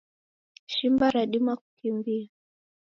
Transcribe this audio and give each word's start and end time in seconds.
Shimba 0.73 1.05
radima 1.15 1.53
kukimbia. 1.61 2.29